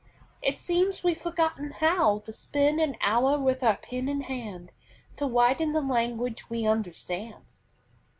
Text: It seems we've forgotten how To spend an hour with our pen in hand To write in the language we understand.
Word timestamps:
It 0.41 0.57
seems 0.57 1.03
we've 1.03 1.21
forgotten 1.21 1.73
how 1.73 2.21
To 2.25 2.33
spend 2.33 2.79
an 2.81 2.95
hour 3.03 3.37
with 3.37 3.61
our 3.61 3.77
pen 3.77 4.09
in 4.09 4.21
hand 4.21 4.73
To 5.17 5.27
write 5.27 5.61
in 5.61 5.73
the 5.73 5.81
language 5.81 6.49
we 6.49 6.65
understand. 6.65 7.43